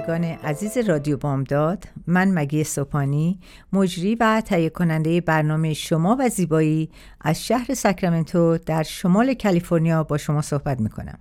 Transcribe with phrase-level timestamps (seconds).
[0.00, 3.40] شنوندگان عزیز رادیو بامداد من مگی سوپانی
[3.72, 10.18] مجری و تهیه کننده برنامه شما و زیبایی از شهر ساکرامنتو در شمال کالیفرنیا با
[10.18, 11.18] شما صحبت می‌کنم.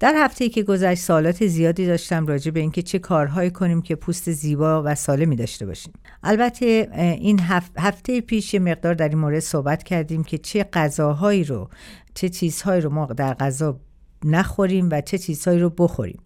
[0.00, 4.32] در هفته که گذشت سوالات زیادی داشتم راجع به اینکه چه کارهایی کنیم که پوست
[4.32, 5.92] زیبا و سالمی داشته باشیم.
[6.22, 6.88] البته
[7.20, 7.40] این
[7.76, 11.68] هفته پیش مقدار در این مورد صحبت کردیم که چه غذاهایی رو
[12.14, 13.80] چه چیزهایی رو ما در غذا
[14.24, 16.20] نخوریم و چه چیزهایی رو بخوریم.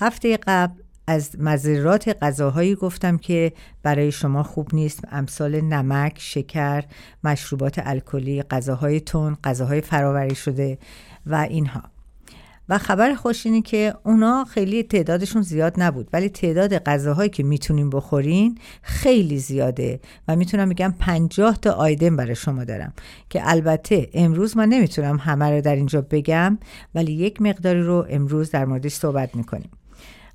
[0.00, 5.00] هفته قبل از مذرات غذاهایی گفتم که برای شما خوب نیست.
[5.10, 6.84] امثال نمک، شکر،
[7.24, 10.78] مشروبات الکلی، غذاهای تون، غذاهای فراوری شده
[11.26, 11.82] و اینها.
[12.68, 17.90] و خبر خوش اینه که اونا خیلی تعدادشون زیاد نبود ولی تعداد غذاهایی که می‌تونیم
[17.90, 22.92] بخورین خیلی زیاده و می‌تونم بگم پنجاه تا آیدم برای شما دارم
[23.30, 26.58] که البته امروز من نمی‌تونم همه رو در اینجا بگم
[26.94, 29.70] ولی یک مقداری رو امروز در موردش صحبت می‌کنیم.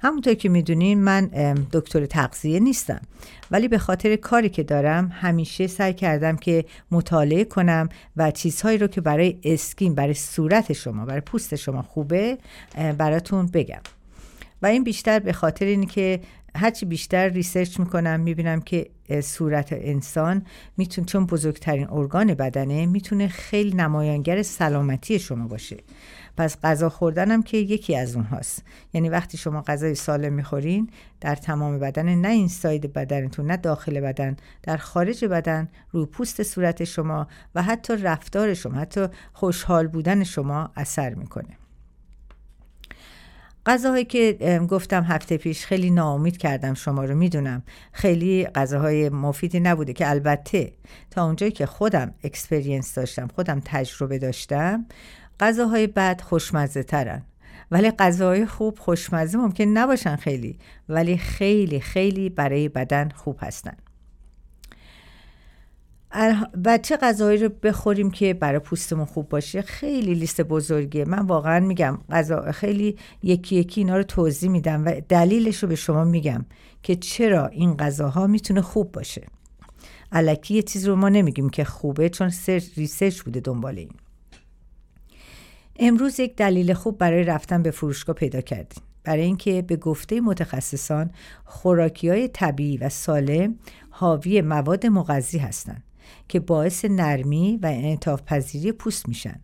[0.06, 1.25] همونطور که می‌دونین من
[1.72, 3.02] دکتر تغذیه نیستم.
[3.52, 8.88] ولی به خاطر کاری که دارم همیشه سعی کردم که مطالعه کنم و چیزهایی رو
[8.88, 12.38] که برای skin برای صورت شما برای پوست شما خوبه
[12.98, 13.81] براتون بگم.
[14.61, 16.20] و این بیشتر به خاطر اینه که
[16.56, 18.89] هرچی بیشتر research می‌کنم می‌بینم که
[19.22, 20.45] صورت انسان
[20.78, 25.78] می‌تونه چون بزرگترین ارگان بدنه می‌تونه خیلی نمایانگر سلامتی شما باشه.
[26.38, 28.64] پس غذا خوردنم که یکی از اونهاست.
[28.94, 30.89] یعنی وقتی شما غذای سالم می‌خورین
[31.22, 36.44] در تمام بدن نه این ساید بدنتون نه داخل بدن در خارج بدن روی پوست
[36.44, 41.58] صورت شما و حتی رفتار شما حتی خوشحال بودن شما اثر می‌کنه.
[43.65, 47.64] غذاهایی که گفتم هفته پیش خیلی ناامید کردم شما رو می‌دونم.
[47.92, 50.73] خیلی غذاهای مفیدی نبوده که البته
[51.11, 54.86] تا اونجایی که خودم experience داشتم خودم تجربه داشتم
[55.39, 57.23] غذاهای بد خوشمزه ترن
[57.71, 60.59] ولی غذاهای خوب خوشمزه ممکن نباشن خیلی
[60.89, 63.77] ولی خیلی خیلی برای بدن خوب هستن.
[66.66, 71.05] چه غذایی رو بخوریم که برای پوستمون خوب باشه؟ خیلی لیست بزرگیه.
[71.05, 75.75] من واقعا میگم غذا خیلی یکی یکی اینا رو توضیح میدم و دلیلش رو به
[75.75, 76.45] شما میگم
[76.83, 79.27] که چرا این غذاها می‌تونه خوب باشه.
[80.11, 82.31] الکی یه چیز رو ما نمیگیم که خوبه چون
[82.76, 83.92] research بوده دنبال این.
[85.80, 88.83] امروز یک دلیل خوب برای رفتن به فروشگاه پیدا کردیم.
[89.04, 91.11] برای اینکه به گفته متخصصان
[91.45, 93.55] خوراکی های طبیعی و سالم
[93.89, 95.83] حاوی مواد مغذی هستند.
[96.27, 99.39] که باعث نرمی و انعطاف پذیری پوست میشن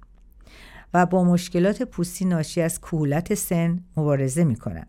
[0.94, 4.85] و با مشکلات پوستی ناشی از کهولت سن مبارزه می‌کنن.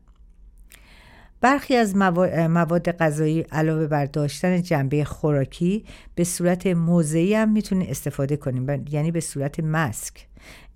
[1.41, 5.85] برخی از مواد غذایی علاوه بر داشتن جنبه خوراکی
[6.15, 10.27] به صورت موضعی هم می‌تونید استفاده کنیم یعنی به صورت مسک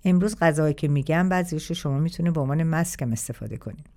[0.05, 3.96] امروز غذاهایی که میگم بعضیش شما می‌تونید به عنوان مسکم استفاده کنید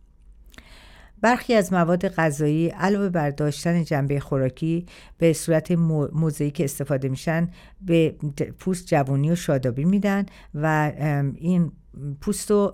[1.22, 4.86] برخی از مواد غذایی علاوه بر داشتن جنبه خوراکی
[5.18, 5.70] به صورت
[6.12, 7.50] موضعی که استفاده میشن
[7.80, 8.14] به
[8.58, 10.92] پوست جوانی و شادابی میدن و
[11.34, 11.72] این
[12.20, 12.72] پوست رو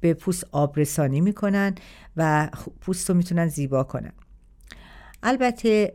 [0.00, 1.74] به پوست آبرسانی می‌کنن
[2.16, 4.12] و پوست رو می‌تونن زیبا کنن.
[5.22, 5.92] البته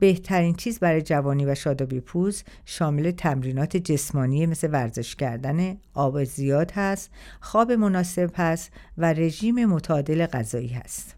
[0.00, 6.72] بهترین چیز برای جوانی و شادابی پوست شامل تمرینات جسمانی مثل ورزش کردن آب زیاد
[6.74, 11.16] هست خواب مناسب هست و رژیم متعادل غذایی هست.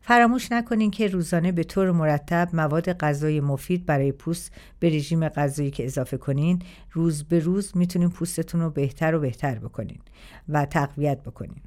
[0.00, 5.70] فراموش نکنین که روزانه به طور مرتب مواد غذایی مفید برای پوست به رژیم غذایی
[5.70, 10.00] که اضافه کنین روز به روز می‌تونین پوستتون رو بهتر و بهتر بکنین
[10.48, 11.62] و تقویت بکنین.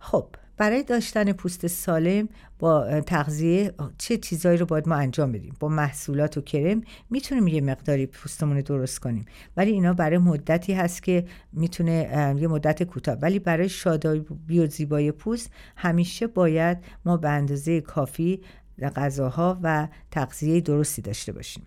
[0.00, 5.68] خب برای داشتن پوست سالم با تغذیه چه چیزایی رو باید ما انجام بدیم؟ با
[5.68, 9.26] محصولات و کرم می‌تونیم یه مقداری پوستمون رو درست کنیم.
[9.56, 13.14] ولی اینا برای مدتی هست که می‌تونه یه مدت کوتاه.
[13.14, 18.40] ولی برای شادابی و زیبایی پوست همیشه باید ما به اندازه کافی
[18.96, 21.62] غذاها و تغذیه درستی داشته باشیم.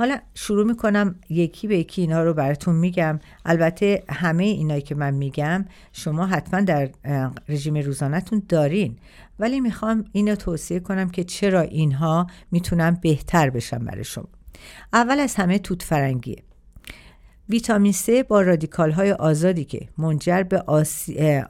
[0.00, 3.20] حالا شروع می‌کنم یکی به یکی اینا رو براتون میگم.
[3.44, 6.90] البته همه اینایی که من میگم شما حتما در
[7.48, 8.96] رژیم روزانهتون دارین.
[9.38, 14.28] ولی می‌خوام اینو توصیه کنم که چرا اینها می‌تونن بهتر بشن برای شما.
[14.92, 16.42] اول از همه توت فرنگیه.
[17.50, 20.58] ویتامین C با رادیکال های آزادی که منجر به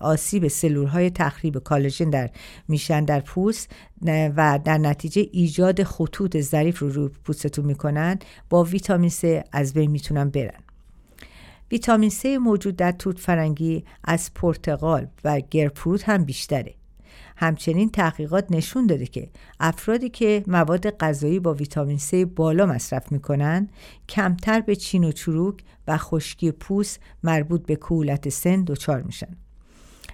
[0.01, 2.31] آسیب سلول های تخریب کالژن در
[2.69, 3.71] میشن در پوست
[4.07, 8.19] و در نتیجه ایجاد خطوط ظریف رو روی پوستتون می‌کنن
[8.51, 10.61] با ویتامین C از بین می‌تونن برن.
[11.73, 16.75] ویتامین C موجود در توت فرنگی از پرتقال و گرفروت هم بیشتره.
[17.41, 23.69] همچنین تحقیقات نشون داده که افرادی که مواد غذایی با ویتامین C بالا مصرف می‌کنن
[24.09, 29.37] کمتر به چین و چروک و خشکی پوست مربوط به کولت سن دچار میشن.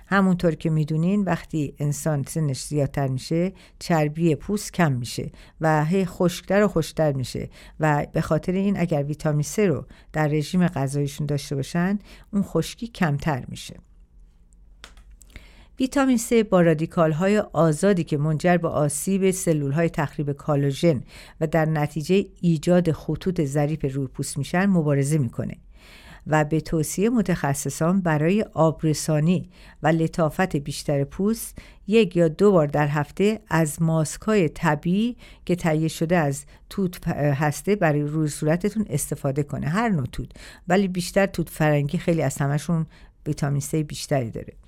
[0.06, 5.30] همونطور که می‌دونین وقتی انسان سنش زیادتر میشه چربی پوست کم میشه
[5.60, 7.48] و هی خشکتر و خشکتر میشه
[7.80, 11.98] و به خاطر این اگر ویتامین C رو در رژیم غذاییشون داشته باشن
[12.32, 13.76] اون خشکی کمتر میشه.
[15.80, 21.02] ویتامین C با رادیکال های آزادی که منجر به آسیب سلول های تخریب کالوژن
[21.40, 25.56] و در نتیجه ایجاد خطوط ظریف روی پوست میشن مبارزه می‌کنه
[26.26, 29.50] و به توصیه متخصصان برای آبرسانی
[29.82, 35.56] و لطافت بیشتر پوست یک یا دو بار در هفته از ماسک های طبیعی که
[35.56, 39.68] تهیه شده از توت هسته برای روی صورتتون استفاده کنه.
[39.68, 40.28] هر نوع توت.
[40.68, 42.86] ولی بیشتر توت فرنگی خیلی از همشون
[43.26, 44.65] ویتامین C بیشتری داره.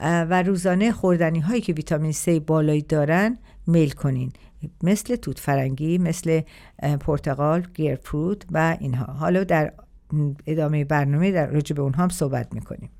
[0.00, 4.32] و روزانه خوردنی هایی که ویتامین C بالایی دارن میل کنین.
[4.82, 6.40] مثل توت فرنگی مثل
[7.00, 9.12] پرتقال گیرفروت و اینها.
[9.12, 9.72] حالا در
[10.46, 12.90] ادامه برنامه در راجع به اونها هم صحبت می‌کنیم.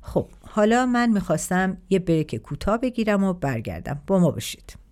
[0.00, 4.02] خب حالا من می‌خواستم یه بریک کوتاه بگیرم و برگردم.
[4.06, 4.85] با ما باشید.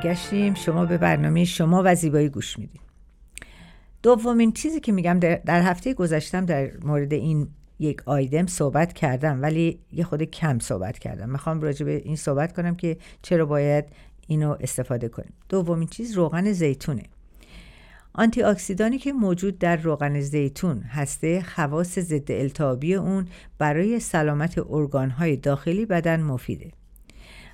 [0.00, 0.54] برگشتیم.
[0.54, 2.80] شما به برنامه شما و زیبایی گوش می‌دید
[4.02, 7.48] دومین چیزی که میگم در هفته گذشتم در مورد این
[7.78, 11.30] یک آیدم صحبت کردم ولی یه خود کم صحبت کردم.
[11.30, 13.84] می‌خوام راجع به این صحبت کنم که چرا باید
[14.26, 15.32] اینو استفاده کنیم.
[15.48, 17.02] دومین چیز روغن زیتونه.
[18.12, 23.26] آنتی اکسیدانی که موجود در روغن زیتون هسته خواص ضد التهابی اون
[23.58, 26.70] برای سلامت ارگانهای داخلی بدن مفیده.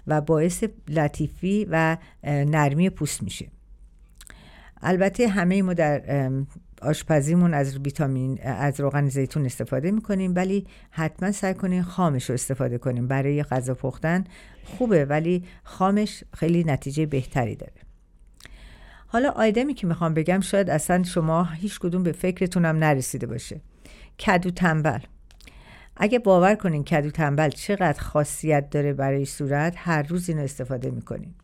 [0.06, 3.48] و باعث لطیفی و نرمی پوست میشه.
[4.82, 6.30] البته همه ما در
[6.82, 12.78] آشپزیمون از ویتامین از روغن زیتون استفاده می‌کنیم ولی حتما سعی کنیم خامش رو استفاده
[12.78, 13.08] کنیم.
[13.08, 14.24] برای غذا پختن
[14.64, 17.72] خوبه ولی خامش خیلی نتیجه بهتری داره.
[19.06, 23.60] حالا آیدمی که می‌خوام بگم شاید اصلا شما هیچ کدوم به فکرتونم نرسیده باشه.
[24.18, 24.98] کدو تنبل.
[25.96, 31.34] اگه باور کنین کدو تنبل چقدر خاصیت داره برای صورت هر روز اینو استفاده می‌کنین.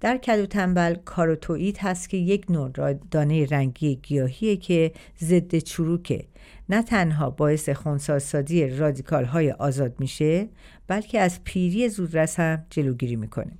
[0.00, 6.24] در کدو تنبل کاروتوئید هست که یک نوع دانه رنگی گیاهیه که ضد چروکه.
[6.68, 10.48] نه تنها باعث خونساسازی رادیکال های آزاد میشه
[10.86, 13.52] بلکه از پیری زودرس هم جلوگیری می‌کنه.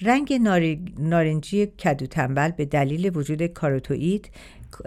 [0.00, 0.32] رنگ
[0.98, 4.30] نارنجی کدو تنبل به دلیل وجود کاروتوئید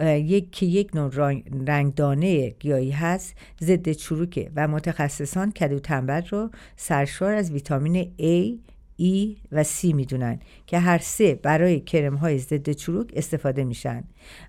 [0.04, 1.10] یک که یک نوع
[1.66, 8.66] رنگدانه گیاهی هست ضد چروکه و متخصصان کدو تنبل رو سرشار از ویتامین A
[9.00, 14.04] E و C می‌دونن که هر سه برای کرم های ضد چروک استفاده میشن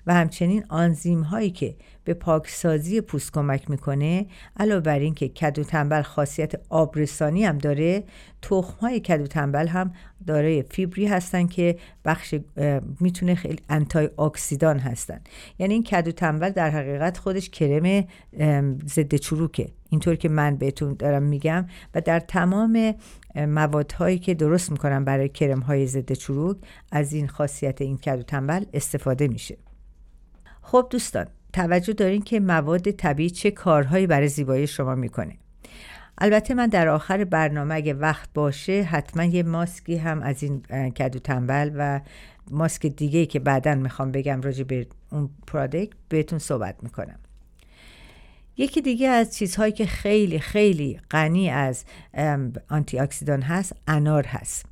[0.08, 1.76] و همچنین آنزیم هایی که
[2.08, 4.26] به پاکسازی پوست کمک می‌کنه
[4.58, 8.04] علاوه بر این که کدو تنبل خاصیت آبرسانی هم داره
[8.42, 9.94] تخم های کدو تنبل هم
[10.28, 12.36] دارای فیبری هستن که بخش
[13.00, 15.22] می‌تونه خیلی انتای اکسیدان هستن.
[15.60, 18.08] یعنی این کدو تنبل در حقیقت خودش کرم
[18.88, 19.70] ضد چروکه.
[19.90, 22.96] اینطور که من بهتون دارم میگم و در تمام
[23.36, 26.58] موادهایی که درست می‌کنم برای کرم های ضد چروک
[26.92, 29.58] از این خاصیت این کدو تنبل استفاده میشه.
[30.62, 35.38] خب دوستان توجه دارین که مواد طبیعی چه کارهایی برای زیبایی شما می‌کنه.
[36.18, 40.62] البته من در آخر برنامه اگه وقت باشه حتما یه ماسکی هم از این
[40.92, 42.02] کدو تنبل و
[42.52, 47.20] ماسک دیگه که بعدا می‌خوام بگم راجع به اون پرادکت بهتون صحبت می‌کنم.
[48.58, 51.86] یکی دیگه از چیزهایی که خیلی خیلی غنی از
[52.70, 54.66] آنتی اکسیدان هست انار هست.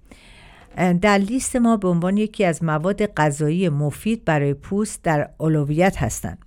[1.01, 6.45] در لیست ما به عنوان یکی از مواد غذایی مفید برای پوست در اولویت هستند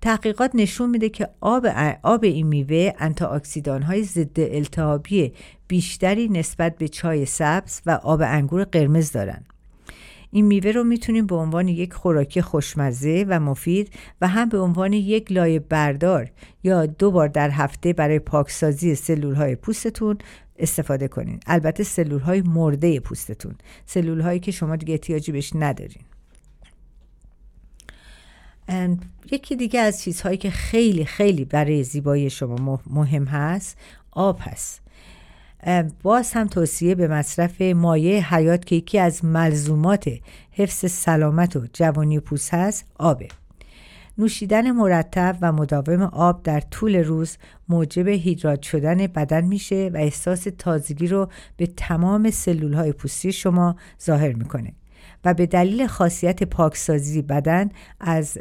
[0.00, 1.66] تحقیقات نشون میده که آب,
[2.02, 5.32] آب این میوه انتااکسیدان های ضد التهابی
[5.68, 9.44] بیشتری نسبت به چای سبز و آب انگور قرمز دارن.
[10.30, 13.90] این میوه رو می‌تونیم به عنوان یک خوراکی خوشمزه و مفید
[14.20, 16.30] و هم به عنوان یک لایه بردار
[16.62, 20.18] یا دو بار در هفته برای پاکسازی سلول های پوستتون
[20.58, 21.40] استفاده کنین.
[21.46, 23.54] البته سلول های مرده پوستتون.
[23.86, 26.02] سلول هایی که شما دیگه احتیاجی بهش ندارین.
[29.32, 33.78] یکی دیگه از چیزهایی که خیلی خیلی برای زیبایی شما مهم هست
[34.10, 34.80] آب هست.
[36.02, 40.10] باز هم توصیه به مصرف مایع حیات که یکی از ملزومات
[40.52, 43.28] حفظ سلامت و جوانی پوست هست آبه.
[44.18, 47.36] نوشیدن مرتب و مداوم آب در طول روز
[47.68, 53.76] موجب هیدرات شدن بدن میشه و احساس تازگی رو به تمام سلول های پوستی شما
[54.02, 54.72] ظاهر می‌کنه.
[55.24, 57.68] و به دلیل خاصیت پاکسازی بدن
[58.00, 58.38] از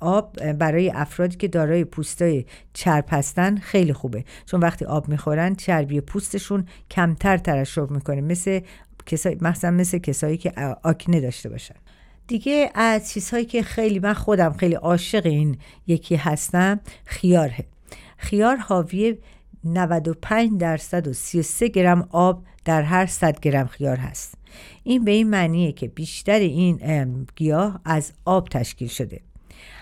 [0.00, 4.24] آب برای افرادی که دارای پوستای چرب هستن خیلی خوبه.
[4.46, 8.60] چون وقتی آب می‌خورن چربی پوستشون کمتر ترشح می‌کنه مثل
[9.06, 10.52] کسای مثلا مثل کسایی که
[10.82, 11.74] آکنه داشته باشن.
[12.26, 17.64] دیگه از چیزهایی که خیلی من خودم خیلی عاشق این یکی هستم خیاره
[18.16, 19.18] خیار حاوی
[19.64, 24.34] 95 درصد و 33 گرم آب در هر 100 گرم خیار هست.
[24.82, 29.20] این به این معنیه که بیشتر این گیاه از آب تشکیل شده.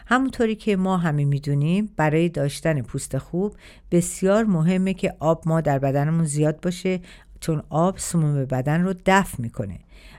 [0.06, 3.56] همونطوری که ما همه می‌دونیم برای داشتن پوست خوب
[3.90, 7.00] بسیار مهمه که آب ما در بدنمون زیاد باشه
[7.40, 9.78] چون آب سموم بدن رو دفع می‌کنه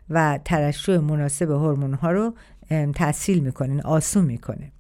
[0.09, 2.33] و ترشح مناسب هورمون ها رو
[2.95, 4.71] تحصیل می‌کنه آسون می‌کنه.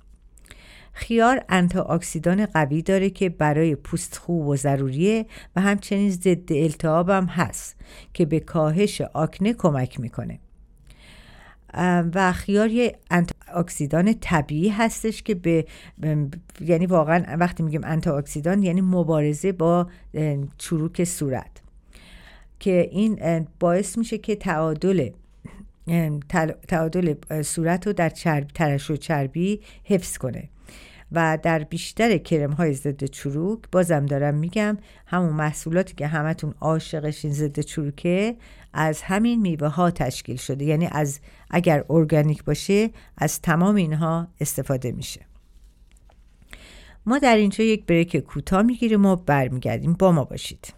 [0.95, 1.45] خیار
[1.89, 5.25] اکسیدان قوی داره که برای پوست خوب و ضروریه
[5.55, 7.75] و همچنین ضد التهاب هم هست
[8.13, 10.39] که به کاهش آکنه کمک می‌کنه.
[12.13, 12.95] و خیار یه
[13.53, 15.65] اکسیدان طبیعی هستش که به
[16.61, 19.87] یعنی واقعا وقتی میگیم اکسیدان یعنی مبارزه با
[20.57, 21.61] چروک صورت
[22.59, 25.09] که این باعث میشه که تعادل
[26.67, 30.49] تعادل صورت رو در چرب ترش و چربی حفظ کنه.
[31.11, 37.31] و در بیشتر کرم های ضد چروک بازم دارم میگم همون محصولاتی که همتون عاشقشین
[37.31, 38.35] ضد چروکه
[38.73, 40.65] از همین میوه ها تشکیل شده.
[40.65, 41.19] یعنی از
[41.49, 45.21] اگر ارگانیک باشه از تمام اینها استفاده میشه.
[47.05, 49.93] ما در اینجا یک بریک کوتاه می‌گیریم و برمیگردیم.
[49.93, 50.73] با ما باشید.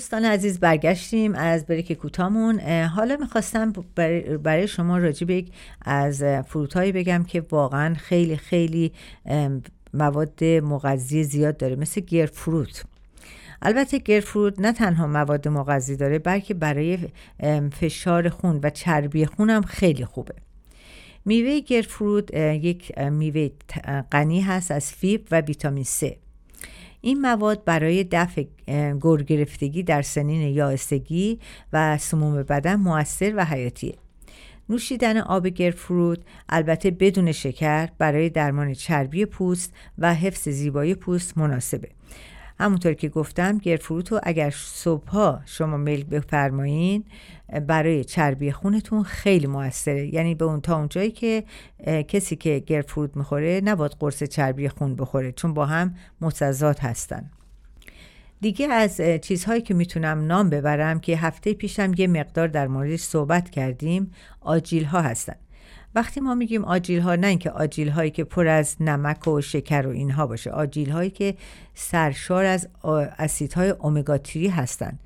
[0.00, 3.72] دوستان عزیز برگشتیم از بریک کوتامون حالا می‌خواستم
[4.42, 5.44] برای شما راجع به
[5.82, 8.92] از فروت بگم که واقعا خیلی خیلی
[9.94, 12.84] مواد مغذی زیاد داره مثل گرفروت
[13.62, 16.98] البته گرفروت نه تنها مواد مغذی داره بلکه برای
[17.72, 20.34] فشار خون و چربی خون هم خیلی خوبه.
[21.24, 23.48] میوه گرفروت یک میوه
[24.12, 26.06] غنی هست از فیب و ویتامین C
[27.00, 28.44] این مواد برای دفع
[29.00, 31.38] گرگرفتگی در سنین یائسگی
[31.72, 33.94] و سموم بدن موثر و حیاتیه.
[34.68, 41.88] نوشیدن آب گرفروت البته بدون شکر برای درمان چربی پوست و حفظ زیبایی پوست مناسبه.
[42.60, 47.04] همونطور که گفتم گرفروت رو اگر صبحها شما میل بفرمایین
[47.66, 50.14] برای چربی خونتون خیلی موثره.
[50.14, 51.44] یعنی به اون تا اونجایی که
[52.08, 57.30] کسی که گرفروت می‌خوره نباید قرص چربی خون بخوره چون با هم متضاد هستن.
[58.40, 63.50] دیگه از چیزهایی که می‌تونم نام ببرم که هفته پیشم یه مقدار در موردش صحبت
[63.50, 65.36] کردیم آجیل ها هستن.
[65.94, 69.86] وقتی ما میگیم آجیل ها نه اینکه آجیل هایی که پر از نمک و شکر
[69.86, 71.34] و اینها باشه آجیل هایی که
[71.74, 72.68] سرشار از
[73.18, 74.98] اسیدهای اومگا 3 هستن.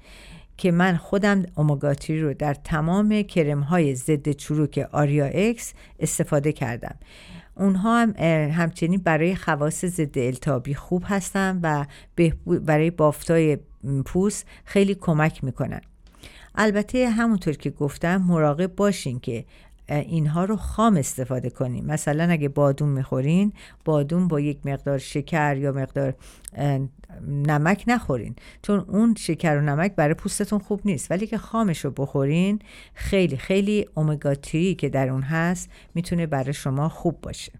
[0.56, 6.94] که من خودم اومگاتری رو در تمام کرم های ضد چروک آریا اکس استفاده کردم.
[7.54, 8.10] اونها هم
[8.50, 11.84] همچنین برای خواص ضد التهابی خوب هستن و
[12.60, 13.58] برای بافتای
[14.04, 15.80] پوست خیلی کمک می‌کنن.
[16.54, 19.44] البته همونطور که گفتم مراقب باشین که
[19.88, 21.84] اینها رو خام استفاده کنیم.
[21.84, 23.52] مثلا اگه بادون می‌خورین
[23.84, 26.14] بادون با یک مقدار شکر یا مقدار
[27.28, 28.36] نمک نخورین.
[28.62, 31.10] چون اون شکر و نمک برای پوستتون خوب نیست.
[31.10, 32.58] ولی که خامش رو بخورین
[32.94, 37.52] خیلی خیلی اومگا که در اون هست می‌تونه برای شما خوب باشه.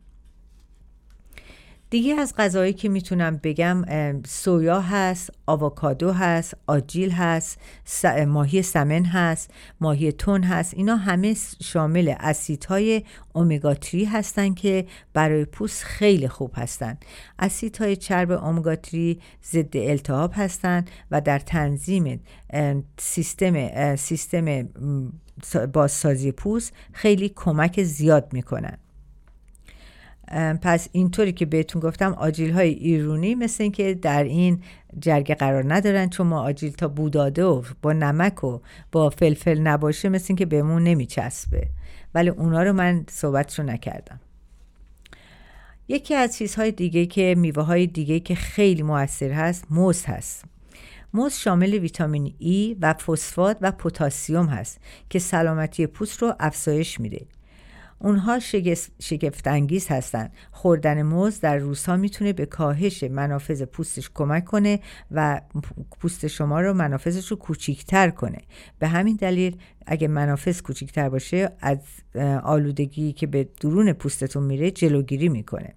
[1.94, 3.84] دیگه از غذایی که می‌تونم بگم
[4.26, 7.58] سویا هست آووکادو هست آجیل هست
[8.26, 10.74] ماهی سمن هست ماهی تون هست.
[10.74, 16.96] اینا همه شامل اسیدهای اومگا 3 هستن که برای پوست خیلی خوب هستن.
[17.38, 22.20] اسیدهای چرب اومگا 3 ضد التهاب هستن و در تنظیم
[22.98, 24.68] سیستم سیستم
[25.72, 28.78] بازسازی پوست خیلی کمک زیاد می‌کنن.
[30.62, 34.62] پس اینطوری که بهتون گفتم آجیل های ایرونی مثل اینکه در این
[35.00, 38.58] جرگه قرار ندارن چون ما آجیل تا بوداده و با نمک و
[38.92, 41.68] با فلفل نباشه مثل اینکه بهمون نمیچسبه.
[42.14, 44.20] ولی اونا رو من صحبت رو نکردم.
[45.88, 50.44] یکی از چیزهای دیگه که میوه های دیگه که خیلی موثر هست موز هست.
[51.14, 57.26] موز شامل ویتامین ای و فسفات و پتاسیم هست که سلامتی پوست رو افزایش میده.
[58.04, 58.38] اونها
[59.00, 60.32] شگفت انگیز هستند.
[60.50, 64.80] خوردن موز در روزها می‌تونه به کاهش منافذ پوستش کمک کنه
[65.10, 65.40] و
[66.00, 68.38] پوست شما رو منافذش رو کوچیکتر کنه
[68.78, 69.56] به همین دلیل
[69.86, 71.78] اگه منافذ کوچیکتر باشه از
[72.42, 75.74] آلودگی که به درون پوستتون میره جلوگیری می‌کنه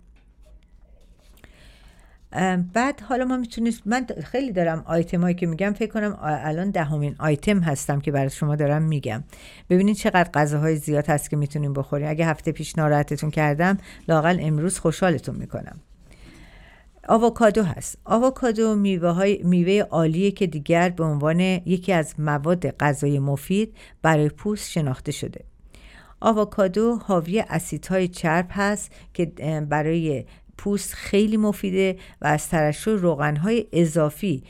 [2.74, 7.16] بعد حالا ما می‌تونیم من خیلی دارم آیتم هایی که میگم فکر کنم الان دهمین
[7.20, 9.24] آیتم هستم که برای شما دارم میگم.
[9.70, 12.10] ببینید چقدر غذاهای زیاد هست که می‌تونیم بخوریم.
[12.10, 15.80] اگه هفته پیش ناراحتتون کردم لاقل امروز خوشحالتون می‌کنم.
[17.10, 17.98] آووکادو هست.
[18.06, 24.30] آووکادو میوه, های میوه عالیه که دیگر به عنوان یکی از مواد غذایی مفید برای
[24.30, 25.44] پوست شناخته شده.
[26.20, 29.26] آووکادو حاوی اسیدهای چرب هست که
[29.70, 30.26] برای
[30.58, 34.44] پوست خیلی مفیده و از ترشح روغنهای اضافی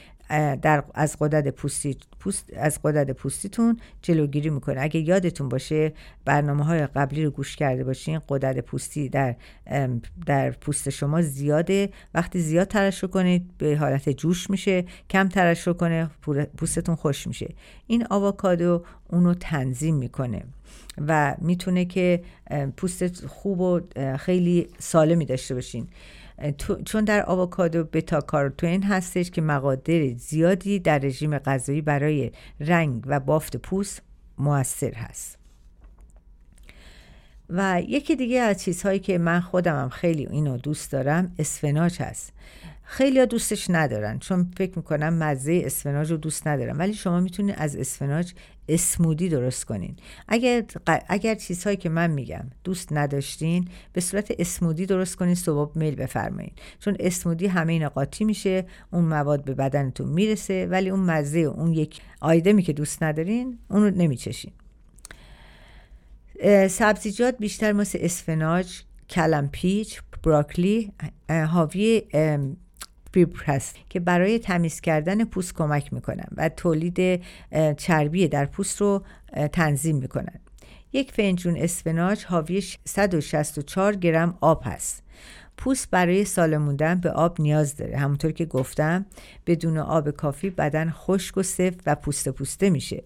[0.61, 4.81] در از قدرت پوستی پوست از قدرت پوستیتون جلوگیری می‌کنه.
[4.81, 5.93] اگه یادتون باشه
[6.25, 9.35] برنامه های قبلی رو گوش کرده باشین قدرت پوستی در
[10.25, 11.89] در پوست شما زیاده.
[12.13, 16.09] وقتی زیاد ترشح کنید به حالت جوش میشه کم ترشح کنه
[16.57, 17.55] پوستتون خوش میشه.
[17.87, 20.43] این آووکادو اونو تنظیم می‌کنه
[21.07, 22.23] و می‌تونه که
[22.77, 23.81] پوست خوب و
[24.17, 25.87] خیلی سالمی داشته باشین.
[26.85, 33.19] چون در آووکادو بتا کاروتین هستش که مقادر زیادی در رژیم غذایی برای رنگ و
[33.19, 34.01] بافت پوست
[34.37, 35.37] موثر هست.
[37.49, 42.33] و یکی دیگه از چیزهایی که من خودمم خیلی اینو دوست دارم اسفناج هست.
[42.89, 46.79] خیلی دوستش ندارن چون فکر می‌کنم مزه اسفناج رو دوست ندارم.
[46.79, 48.33] ولی شما می‌تونید از اسفناج
[48.69, 49.95] اسمودی درست کنین.
[50.27, 50.63] اگر,
[51.07, 56.51] اگر چیزهایی که من میگم دوست نداشتین به صورت اسمودی درست کنین صبح میل بفرمایین.
[56.79, 61.73] چون اسمودی همه اینا قاطی میشه اون مواد به بدنتون می‌رسه ولی اون مزه اون
[61.73, 64.51] یک آیدمی که دوست ندارین اون رو نمیچشین.
[66.69, 70.91] سبزیجات بیشتر مثل اسفناج کلمپیچ براکلی
[71.29, 72.01] حاوی
[73.17, 77.21] فیبر هست که برای تمیز کردن پوست کمک می‌کنن و تولید
[77.77, 79.03] چربی در پوست رو
[79.51, 80.39] تنظیم می‌کنن.
[80.93, 85.03] یک فنجون اسفناج حاوی 164 گرم آب هست.
[85.57, 87.97] پوست برای سالم موندن به آب نیاز داره.
[87.97, 89.05] همونطور که گفتم
[89.47, 93.03] بدون آب کافی بدن خشک و سفت و پوسته پوسته میشه.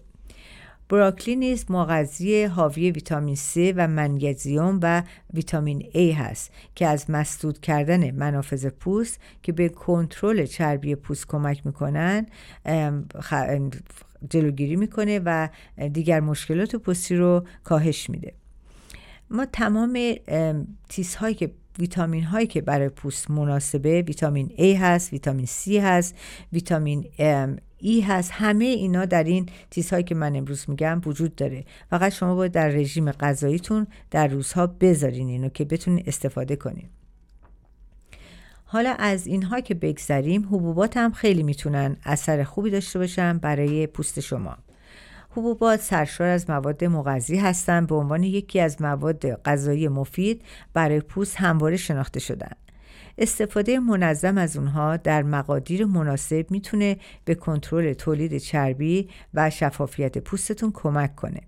[0.92, 5.02] بروکلی نیز مغذی حاوی ویتامین C و منگزیوم و
[5.34, 11.66] ویتامین A هست که از مسدود کردن منافذ پوست که به کنترل چربی پوست کمک
[11.66, 12.26] می‌کنن
[14.30, 15.48] جلوگیری می‌کنه و
[15.92, 18.34] دیگر مشکلات پوستی رو کاهش میده.
[19.30, 19.98] ما تمام
[20.88, 26.14] چیزهایی که ویتامین هایی که برای پوست مناسبه ویتامین A هست ویتامین C هست
[26.52, 27.04] ویتامین
[27.82, 28.30] ای هست.
[28.34, 31.64] همه اینا در این چیزهایی که من امروز میگم وجود داره.
[31.90, 36.88] فقط شما باید در رژیم غذاییتون در روزها بذارین اینو که بتونین استفاده کنین.
[38.64, 44.20] حالا از اینها که بگذریم حبوبات هم خیلی می‌تونن اثر خوبی داشته باشن برای پوست
[44.20, 44.56] شما.
[45.30, 50.42] حبوبات سرشار از مواد مغذی هستند به عنوان یکی از مواد غذایی مفید
[50.72, 52.52] برای پوست همواره شناخته شدن.
[53.18, 60.70] استفاده منظم از اونها در مقادیر مناسب می‌تونه به کنترل تولید چربی و شفافیت پوستتون
[60.74, 61.40] کمک کنه.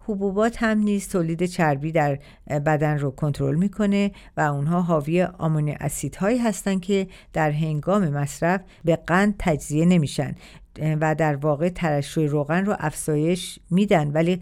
[0.00, 6.38] حبوبات هم نیز تولید چربی در بدن رو کنترل می‌کنه و اونها حاوی آمونی اسیدهایی
[6.38, 10.34] هستند که در هنگام مصرف به قند تجزیه نمیشن
[10.78, 14.40] و در واقع ترشح روغن رو افزایش میدن ولی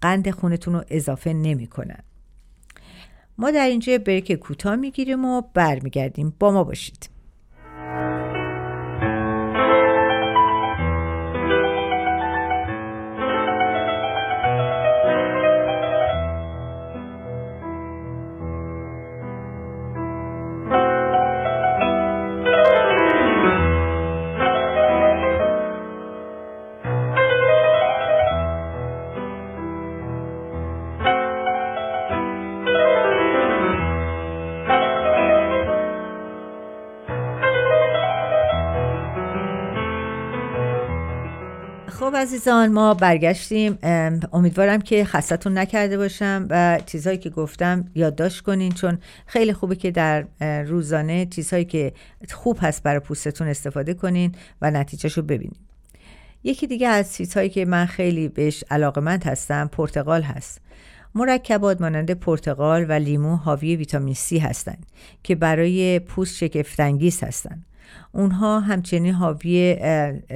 [0.00, 2.02] قند خونتون رو اضافه نمی‌کنن.
[3.38, 6.34] ما در اینجا بریک کوتاه می‌گیریم و برمیگردیم.
[6.38, 7.10] با ما باشید.
[42.26, 43.78] عزیزان ما برگشتیم.
[44.32, 49.90] امیدوارم که خستتون نکرده باشم و چیزهایی که گفتم یادداشت کنین چون خیلی خوبه که
[49.90, 50.26] در
[50.62, 51.92] روزانه چیزهایی که
[52.32, 55.56] خوب هست برای پوستتون استفاده کنین و نتیجهشو ببینین.
[56.44, 60.60] یکی دیگه از چیزهایی که من خیلی بهش علاقمند هستم پرتقال هست.
[61.14, 64.86] مرکبات مانند پرتقال و لیمو حاوی ویتامین C هستند
[65.22, 67.66] که برای پوست شگفتانگیز هستند
[68.12, 69.76] اونها همچنین حاوی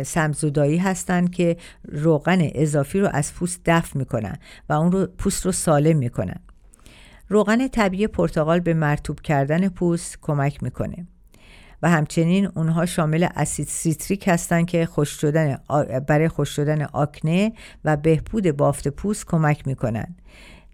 [0.05, 4.37] سم‌زدایی هستند که روغن اضافی رو از پوست دفع می‌کنن
[4.69, 6.41] و اون رو پوست رو سالم می‌کنن.
[7.29, 11.07] روغن طبیعی پرتغال به مرطوب کردن پوست کمک می‌کنه.
[11.83, 15.59] و همچنین اونها شامل اسید سیتریک هستند که خشک شدن
[16.09, 17.53] برای خشک شدن آکنه
[17.85, 20.17] و بهبود بافت پوست کمک می‌کنن.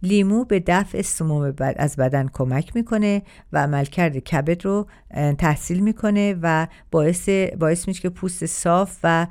[0.02, 4.87] لیمو به دفع سموم از بدن کمک می‌کنه و عملکرد کبد رو
[5.38, 7.28] تحصیل می‌کنه و باعث
[7.59, 9.26] باعث میشه که پوست صاف و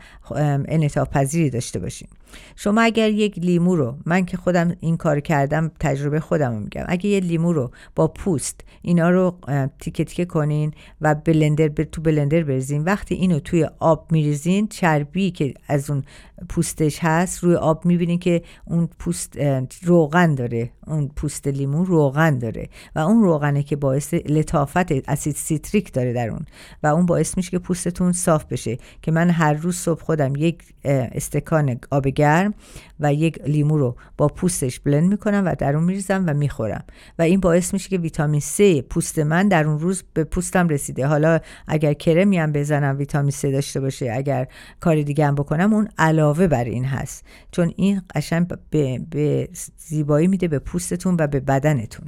[0.67, 2.07] انعطاف پذیری داشته باشیم.
[2.55, 6.83] شما اگر یک لیمو رو من که خودم این کار کردم تجربه خودم رو میگم.
[6.87, 9.37] اگه یه لیمو رو با پوست اینا رو
[9.79, 10.71] تیکه تیکه کنین
[11.01, 12.83] و بلندر تو بلندر بریزین.
[12.83, 16.03] وقتی اینو توی آب میریزین چربی که از اون
[16.49, 19.37] پوستش هست روی آب می‌بینین که اون پوست
[19.83, 20.69] روغن داره.
[20.87, 22.69] اون پوست لیمو روغن داره.
[22.95, 26.45] و اون روغنه که باعث لطافت اسید سیتریک داره در اون.
[26.83, 28.77] و اون باعث میشه که پوستتون صاف بشه.
[29.01, 32.53] که من هر روز صبح خودم یک استکان آب گرم
[32.99, 36.83] و یک لیمو رو با پوستش blend می‌کنم و در اون میریزم و می‌خورم.
[37.19, 41.07] و این باعث میشه که ویتامین C پوست من در اون روز به پوستم رسیده.
[41.07, 44.47] حالا اگر کرمی هم بزنم ویتامین C داشته باشه اگر
[44.79, 47.25] کار دیگه هم بکنم اون علاوه بر این هست.
[47.51, 52.07] چون این قشنگ به, به زیبایی میده به پوستتون و به بدنتون.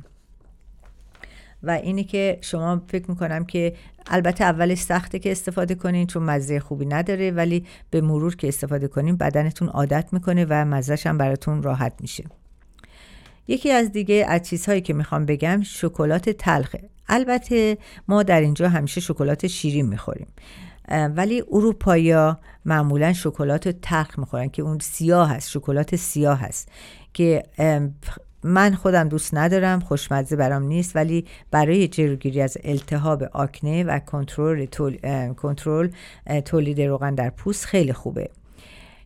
[1.67, 3.73] و اینی که شما فکر می‌کنم که
[4.07, 8.87] البته اولش سخته که استفاده کنین چون مزه خوبی نداره ولی به مرور که استفاده
[8.87, 12.23] کنین بدنتون عادت می‌کنه و مزهش هم براتون راحت میشه.
[13.47, 17.77] یکی از دیگه از چیزهایی که می‌خوام بگم شکلات تلخه البته
[18.07, 20.27] ما در اینجا همیشه شکلات شیرین می‌خوریم.
[20.89, 26.69] ولی اروپایا معمولا شکلات تلخ می‌خورن که اون سیاه هست شکلات سیاه هست
[27.13, 27.43] که
[28.43, 34.65] من خودم دوست ندارم خوشمزه برام نیست ولی برای جلوگیری از التهاب آکنه و کنترل
[35.33, 35.89] کنترل
[36.45, 38.29] تولید روغن در پوست خیلی خوبه.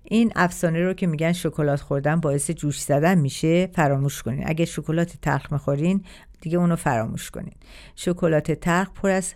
[0.04, 4.44] این افسانه رو که میگن شکلات خوردن باعث جوش زدن میشه فراموش کنین.
[4.46, 6.04] اگه شکلات تلخ می‌خورین
[6.42, 7.54] دیگه اونو فراموش کنین.
[7.96, 9.34] شکلات تلخ پر از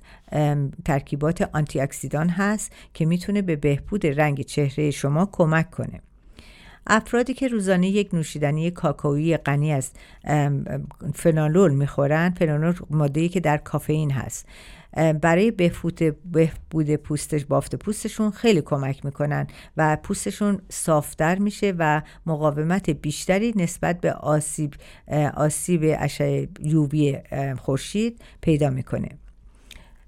[0.85, 6.01] ترکیبات آنتی اکسیدان هست که می‌تونه به بهبود رنگ چهره شما کمک کنه.
[6.87, 9.91] افرادی که روزانه یک نوشیدنی کاکائویی غنی از
[11.13, 14.47] فنالول می‌خورن فنالول ماده‌ای که در کافئین هست.
[15.21, 23.53] برای بهبود پوستش بافت پوستشون خیلی کمک می‌کنن و پوستشون صافتر میشه و مقاومت بیشتری
[23.55, 24.73] نسبت به آسیب
[25.33, 27.17] آسیب اشعه یووی
[27.57, 29.09] خورشید پیدا می‌کنه.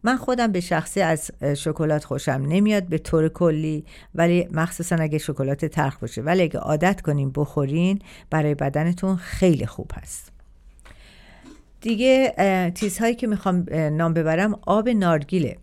[0.08, 5.66] من خودم به شخصی از شکلات خوشم نمیاد به طور کلی ولی مخصوصا اگه شکلات
[5.66, 6.22] تلخ باشه.
[6.22, 10.32] ولی اگه عادت کنین بخورین برای بدنتون خیلی خوب هست.
[11.82, 12.34] دیگه
[12.76, 15.58] چیزهایی که می‌خوام نام ببرم آب نارگیله.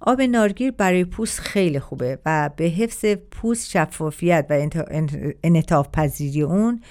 [0.00, 4.68] آب نارگیل برای پوست خیلی خوبه و به حفظ پوست شفافیت و
[5.44, 6.82] انطاف پذیری اون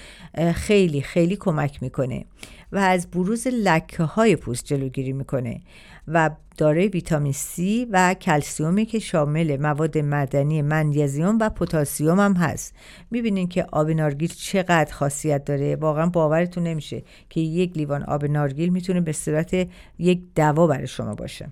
[0.54, 2.24] خیلی خیلی کمک می‌کنه
[2.72, 5.60] و از بروز لکه های پوست جلوگیری می‌کنه
[6.08, 12.74] و دارای ویتامین C و کلسیومی که شامل مواد معدنی منیزیم و پتاسیم هم هست.
[13.10, 15.76] می‌بینین که آب نارگیل چقدر خاصیت داره.
[15.76, 19.68] واقعا باورتون نمیشه که یک لیوان آب نارگیل می‌تونه به صورت
[19.98, 21.48] یک دوا برای شما باشه.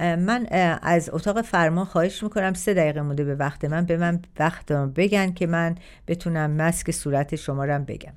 [0.00, 0.46] من
[0.82, 3.84] از اتاق فرما خواهش می‌کنم سه دقیقه مونده به وقت من.
[3.84, 5.74] به من وقت بگن که من
[6.06, 8.12] بتونم مسک صورت شما رو بگم.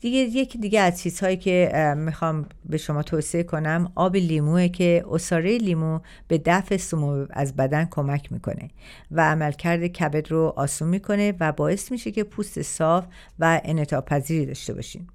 [0.00, 5.58] دیگه یکی دیگه از چیزهایی که می‌خوام به شما توصیه کنم آب لیموه که اصاره
[5.58, 8.70] لیمو به دفع سموم از بدن کمک می‌کنه
[9.10, 13.06] و عملکرد کبد رو آسون می‌کنه و باعث میشه که پوست صاف
[13.38, 15.06] و انعطاف پذیری داشته باشین.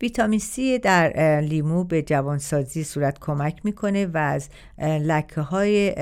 [0.00, 5.94] ویتامین C در لیمو به جوانسازی صورت کمک می‌کنه و از لکه های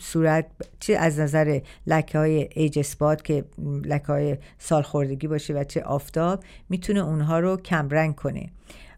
[0.00, 0.46] صورت
[0.80, 3.44] چه از نظر لکه های ایج اسپات که
[3.84, 8.50] لکه های سالخوردگی باشه و چه آفتاب می‌تونه اونها رو کمرنگ کنه.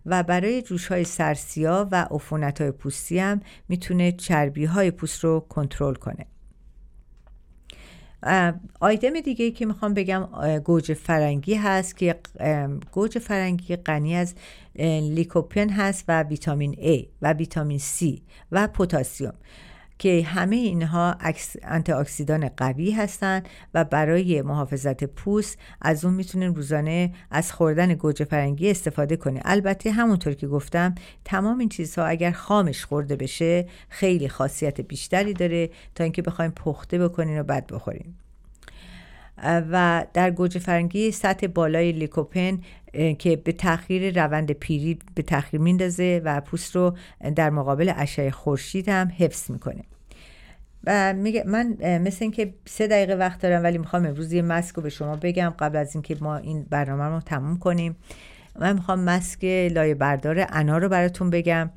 [0.07, 5.41] و برای جوش های سرسیا و عفونت های پوستی هم می‌تونه چربی های پوست رو
[5.41, 6.27] کنترل کنه.
[8.81, 10.29] آیدم دیگه ای که می‌خوام بگم
[10.65, 12.17] گوجه فرنگی هست که
[12.93, 14.35] گوجه فرنگی غنی از
[15.03, 18.21] لیکوپن هست و ویتامین A و ویتامین C
[18.53, 19.33] و پتاسیم
[19.99, 21.17] که همه اینها
[21.63, 28.25] انتی اکسیدان قوی هستند و برای محافظت پوست از اون می‌تونین روزانه از خوردن گوجه
[28.25, 34.29] فرنگی استفاده کنه البته همونطور که گفتم تمام این چیزها اگر خامش خورده بشه خیلی
[34.29, 38.15] خاصیت بیشتری داره تا اینکه بخوایم پخته بکنین و بعد بخورین.
[39.43, 42.59] و در گوجه فرنگی سطح بالای لیکوپن
[43.19, 46.97] که به تاخیر روند پیری به تاخیر میندازه و پوست رو
[47.37, 49.85] در مقابل اشعه خورشید هم حفظ می‌کنه.
[50.85, 54.83] و میگه من مثل اینکه سه دقیقه وقت دارم ولی می‌خوام امروز یه مسک رو
[54.83, 57.97] به شما بگم قبل از اینکه ما این برنامه رو تموم کنیم.
[58.59, 61.71] من می‌خوام مسک لایه بردار انا رو براتون بگم.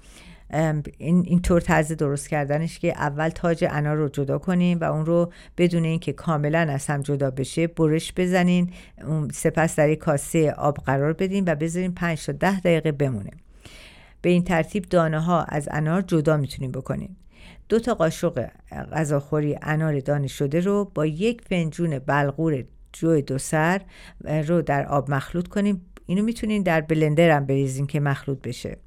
[0.52, 5.32] این اینطور طرز درست کردنش که اول تاج انار رو جدا کنیم و اون رو
[5.58, 8.72] بدون اینکه کاملا از هم جدا بشه برش بزنین.
[9.34, 13.32] سپس در یک کاسه آب قرار بدین و بذارین 5 تا 10 دقیقه بمونه.
[14.22, 17.18] به این ترتیب دانه ها از انار جدا می‌تونیم بکنیم
[17.70, 23.82] دو تا قاشق غذاخوری انار دانه شده رو با یک فنجون بلغور جوی دو سر
[24.48, 28.78] رو در آب مخلوط کنیم اینو می‌تونین در بلندر هم بریزین که مخلوط بشه.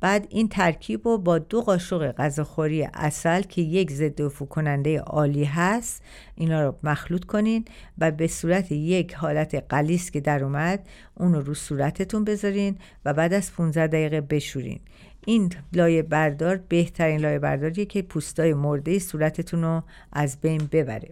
[0.00, 5.44] بعد این ترکیب رو با دو قاشق غذاخوری اصل که یک ضد عفو کننده عالی
[5.44, 6.02] هست
[6.34, 7.64] اینا رو مخلوط کنین
[7.98, 13.14] و به صورت یک حالت قلیس که در اومد اون رو رو صورتتون بذارین و
[13.14, 14.80] بعد از 15 دقیقه بشورین.
[15.26, 19.82] این لایه بردار بهترین لایه برداریه که پوستای مرده صورتتون رو
[20.12, 21.08] از بین ببره.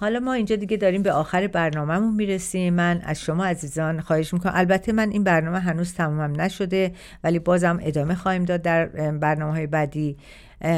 [0.00, 2.74] حالا ما اینجا دیگه داریم به آخر برنامهمون می‌رسیم.
[2.74, 4.52] من از شما عزیزان خواهش می‌کنم.
[4.54, 6.92] البته من این برنامه هنوز تمامم نشده
[7.24, 10.16] ولی بازم ادامه خواهیم داد در برنامه های بعدی.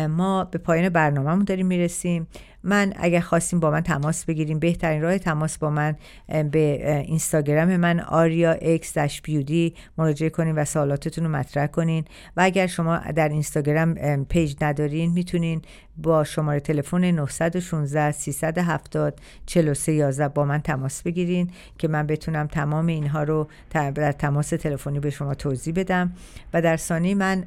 [0.08, 2.26] ما به پایان برنامهمون داریم می‌رسیم.
[2.64, 5.96] من اگر خواستیم با من تماس بگیریم بهترین راه تماس با من
[6.26, 12.04] به اینستاگرام من آریا X Beauty مراجعه کنین و سوالاتتون رو مطرح کنین.
[12.36, 15.62] و اگر شما در اینستاگرام page ندارین می‌تونین
[15.96, 23.22] با شماره تلفن 916 370 4311 با من تماس بگیرین که من بتونم تمام اینها
[23.22, 26.12] رو در تماس تلفنی به شما توضیح بدم.
[26.54, 27.44] و در ثانی من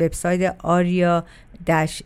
[0.00, 1.24] وبسایت آریا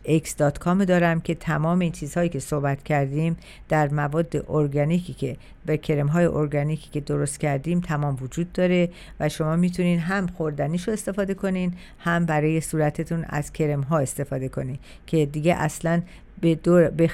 [0.05, 3.37] x.com دارم که تمام این چیزهایی که صحبت کردیم
[3.69, 9.29] در مواد ارگانیکی که به کرم های ارگانیکی که درست کردیم تمام وجود داره و
[9.29, 14.79] شما می‌تونین هم خوردنیش رو استفاده کنین هم برای صورتتون از کرم ها استفاده کنین
[15.07, 16.01] که دیگه اصلا
[16.41, 17.09] به, دور به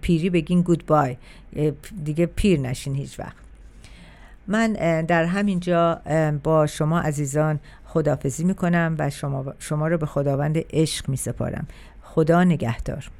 [0.00, 1.16] پیری بگین گود بای
[2.04, 3.36] دیگه پیر نشین هیچ وقت.
[4.46, 6.00] من در همین جا
[6.42, 11.66] با شما عزیزان خدافزی می‌کنم و شما, شما رو به خداوند عشق میسپارم.
[12.02, 13.10] خدا نگهدار.